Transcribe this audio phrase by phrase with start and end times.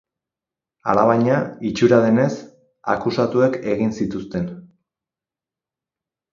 [0.93, 1.35] Alabaina,
[1.73, 2.31] itxura denez,
[2.95, 4.51] akusatuek egin zituzten.